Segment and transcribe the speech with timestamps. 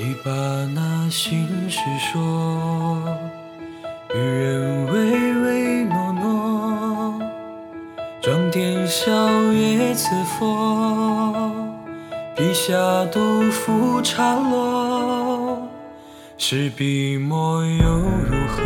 [0.00, 0.30] 你把
[0.76, 3.02] 那心事说，
[4.14, 7.20] 与人唯唯诺诺，
[8.22, 9.10] 装点笑
[9.50, 11.34] 月赐佛，
[12.36, 12.76] 笔下
[13.06, 15.66] 杜甫插落，
[16.36, 18.62] 是笔墨又如何？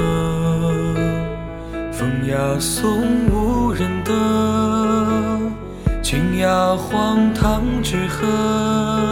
[1.91, 4.13] 风雅颂无人得，
[6.03, 9.12] 清雅荒唐之和。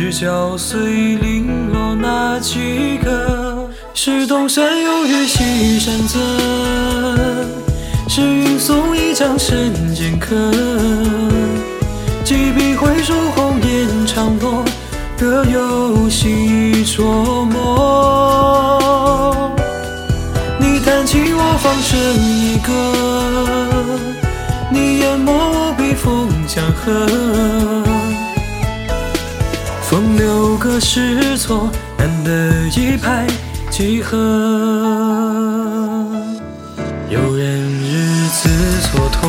[0.00, 6.20] 只教碎零落那几个，是东山有月西山侧，
[8.08, 10.36] 是云送一江深剑客。
[12.22, 14.64] 几笔回首红颜长落，
[15.18, 19.34] 各有细琢磨。
[20.60, 22.70] 你弹起我放声一歌，
[24.70, 27.97] 你淹没我笔锋江河。
[29.90, 33.26] 风流个是错，难得一拍
[33.70, 34.18] 即合。
[37.08, 38.50] 有人日子
[38.82, 39.26] 蹉跎，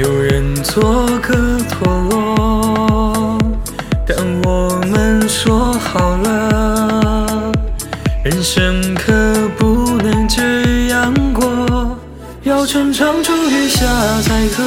[0.00, 3.36] 有人做个陀螺。
[4.06, 7.50] 但我们说好了，
[8.22, 9.12] 人生可
[9.58, 11.98] 不能这样过。
[12.44, 13.84] 要春长处月下
[14.22, 14.62] 才合，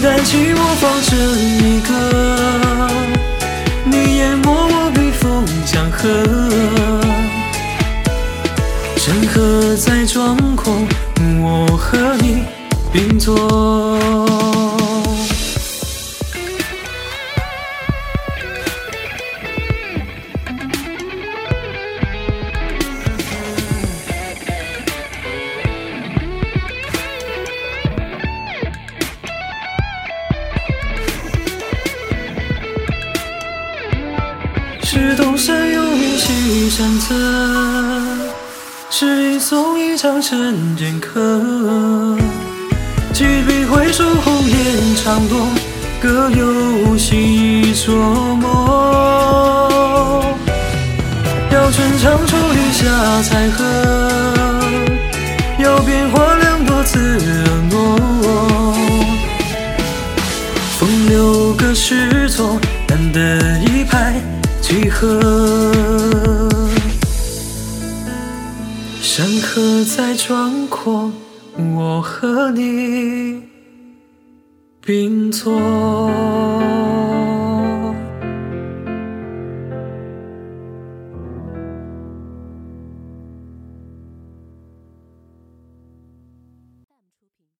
[0.00, 1.12] 你弹起我放声
[1.60, 1.92] 一个，
[3.84, 6.08] 你淹没我笔锋江河。
[8.96, 10.72] 山河在壮阔，
[11.42, 12.44] 我和你
[12.90, 14.19] 并坐。
[34.92, 37.14] 是东山有云西山侧，
[38.90, 42.18] 是云送一场尘剑客。
[43.12, 45.46] 几笔回首红颜长落，
[46.00, 47.92] 各有细琢
[48.34, 50.24] 磨。
[51.52, 53.64] 要春长处月下才合，
[65.00, 65.08] 河。
[69.00, 71.10] 山河在壮阔，
[71.56, 73.42] 我和你
[74.82, 75.58] 并坐。